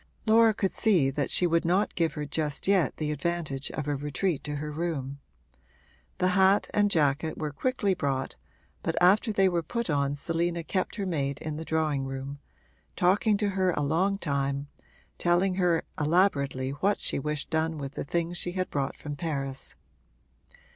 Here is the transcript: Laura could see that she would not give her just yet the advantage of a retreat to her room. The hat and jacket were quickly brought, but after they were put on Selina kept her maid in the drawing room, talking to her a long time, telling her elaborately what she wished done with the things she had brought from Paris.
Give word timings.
Laura 0.25 0.51
could 0.51 0.71
see 0.71 1.11
that 1.11 1.29
she 1.29 1.45
would 1.45 1.63
not 1.63 1.93
give 1.93 2.13
her 2.13 2.25
just 2.25 2.67
yet 2.67 2.97
the 2.97 3.11
advantage 3.11 3.69
of 3.73 3.87
a 3.87 3.95
retreat 3.95 4.43
to 4.43 4.55
her 4.55 4.71
room. 4.71 5.19
The 6.17 6.29
hat 6.29 6.71
and 6.73 6.89
jacket 6.89 7.37
were 7.37 7.51
quickly 7.51 7.93
brought, 7.93 8.35
but 8.81 8.95
after 8.99 9.31
they 9.31 9.47
were 9.47 9.61
put 9.61 9.91
on 9.91 10.15
Selina 10.15 10.63
kept 10.63 10.95
her 10.95 11.05
maid 11.05 11.39
in 11.39 11.55
the 11.57 11.63
drawing 11.63 12.05
room, 12.05 12.39
talking 12.95 13.37
to 13.37 13.49
her 13.49 13.69
a 13.73 13.83
long 13.83 14.17
time, 14.17 14.69
telling 15.19 15.53
her 15.57 15.83
elaborately 15.99 16.71
what 16.71 16.99
she 16.99 17.19
wished 17.19 17.51
done 17.51 17.77
with 17.77 17.93
the 17.93 18.03
things 18.03 18.39
she 18.39 18.53
had 18.53 18.71
brought 18.71 18.97
from 18.97 19.15
Paris. 19.15 19.75